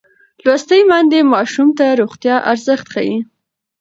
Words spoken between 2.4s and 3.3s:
ارزښت ښيي.